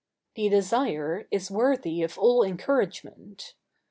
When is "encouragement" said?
2.43-3.53